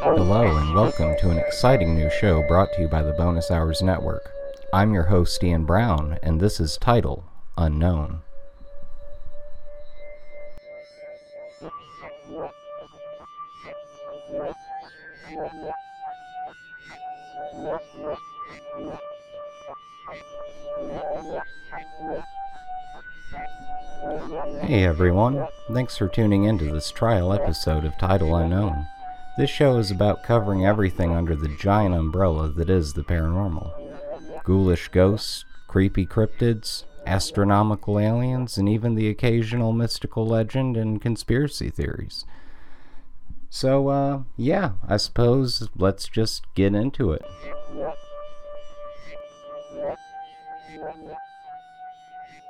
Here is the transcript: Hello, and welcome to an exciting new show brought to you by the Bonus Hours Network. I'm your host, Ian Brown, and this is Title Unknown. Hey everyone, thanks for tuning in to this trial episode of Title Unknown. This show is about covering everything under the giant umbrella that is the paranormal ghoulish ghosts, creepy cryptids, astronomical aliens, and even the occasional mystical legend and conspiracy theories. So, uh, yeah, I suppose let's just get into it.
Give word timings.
Hello, 0.00 0.56
and 0.56 0.74
welcome 0.74 1.14
to 1.18 1.28
an 1.28 1.36
exciting 1.36 1.94
new 1.94 2.08
show 2.18 2.42
brought 2.48 2.72
to 2.72 2.80
you 2.80 2.88
by 2.88 3.02
the 3.02 3.12
Bonus 3.12 3.50
Hours 3.50 3.82
Network. 3.82 4.32
I'm 4.72 4.94
your 4.94 5.02
host, 5.02 5.44
Ian 5.44 5.66
Brown, 5.66 6.18
and 6.22 6.40
this 6.40 6.60
is 6.60 6.78
Title 6.78 7.26
Unknown. 7.58 8.22
Hey 24.00 24.84
everyone, 24.84 25.46
thanks 25.72 25.98
for 25.98 26.08
tuning 26.08 26.44
in 26.44 26.56
to 26.56 26.72
this 26.72 26.90
trial 26.90 27.34
episode 27.34 27.84
of 27.84 27.98
Title 27.98 28.34
Unknown. 28.34 28.86
This 29.36 29.50
show 29.50 29.76
is 29.76 29.90
about 29.90 30.22
covering 30.22 30.64
everything 30.64 31.12
under 31.12 31.36
the 31.36 31.54
giant 31.58 31.94
umbrella 31.94 32.48
that 32.48 32.70
is 32.70 32.94
the 32.94 33.02
paranormal 33.02 33.70
ghoulish 34.42 34.88
ghosts, 34.88 35.44
creepy 35.68 36.06
cryptids, 36.06 36.84
astronomical 37.04 37.98
aliens, 37.98 38.56
and 38.56 38.70
even 38.70 38.94
the 38.94 39.10
occasional 39.10 39.74
mystical 39.74 40.26
legend 40.26 40.78
and 40.78 41.02
conspiracy 41.02 41.68
theories. 41.68 42.24
So, 43.50 43.88
uh, 43.88 44.22
yeah, 44.38 44.72
I 44.88 44.96
suppose 44.96 45.68
let's 45.76 46.08
just 46.08 46.46
get 46.54 46.74
into 46.74 47.12
it. 47.12 47.22